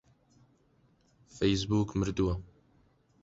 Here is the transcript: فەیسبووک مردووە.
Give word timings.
فەیسبووک 1.35 1.89
مردووە. 1.99 2.35